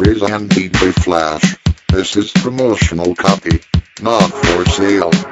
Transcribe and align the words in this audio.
Freeze 0.00 0.22
and 0.22 0.48
DJ 0.48 0.94
Flash. 0.94 1.58
This 1.88 2.16
is 2.16 2.32
promotional 2.32 3.14
copy, 3.14 3.60
not 4.00 4.30
for 4.30 4.64
sale. 4.64 5.29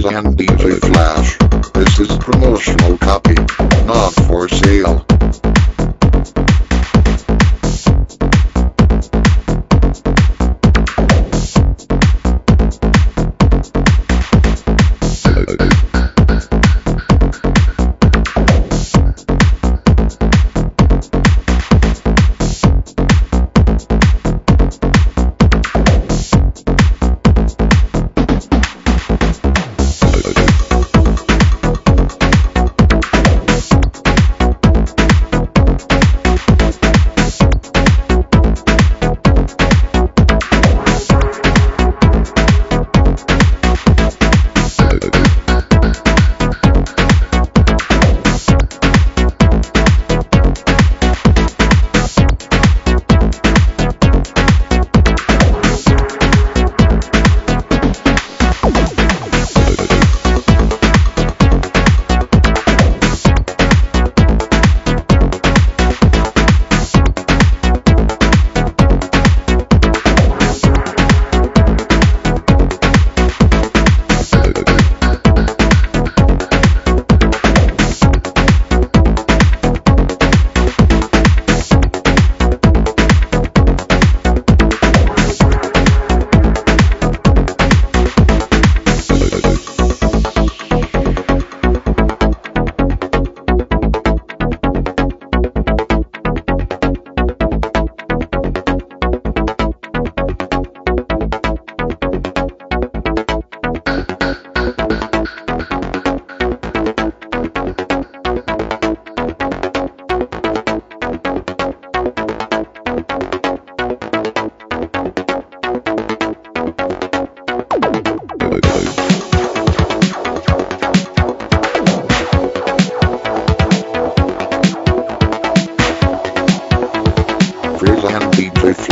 Freeze 0.00 0.14
and 0.14 0.38
DJ 0.38 0.78
Flash. 0.78 1.38
This 1.72 1.98
is 1.98 2.16
promotional 2.18 2.98
copy, 2.98 3.34
not 3.84 4.14
for 4.28 4.48
sale. 4.48 5.04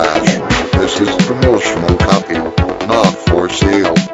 Flash. 0.00 0.70
This 0.72 1.00
is 1.00 1.26
promotional 1.26 1.94
copy, 1.98 2.32
not 2.86 3.14
for 3.28 3.50
sale. 3.50 4.09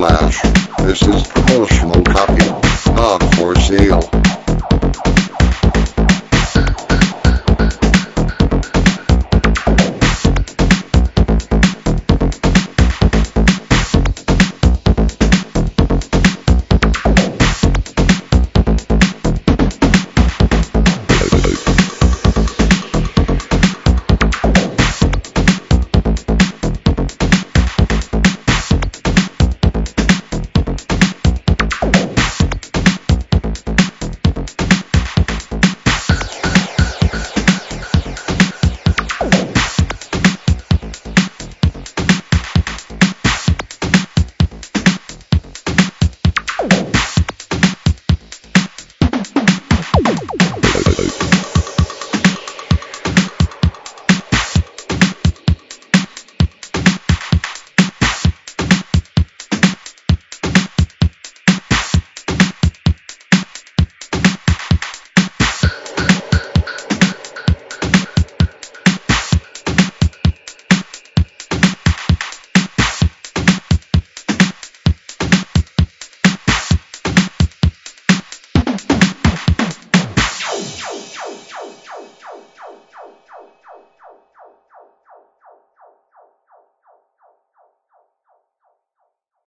Flash. 0.00 0.40
This 0.78 1.02
is 1.02 1.26
promotional 1.26 2.02
copy, 2.04 2.46
not 2.94 3.22
for 3.34 3.54
sale. 3.56 4.19